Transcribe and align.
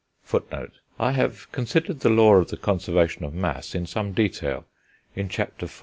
I 0.99 1.11
have 1.11 1.51
considered 1.51 1.99
the 1.99 2.09
law 2.09 2.37
of 2.37 2.49
the 2.49 2.57
conservation 2.57 3.23
of 3.23 3.35
mass 3.35 3.75
in 3.75 3.85
some 3.85 4.13
detail 4.13 4.65
in 5.15 5.29
Chapter 5.29 5.65
IV. 5.67 5.79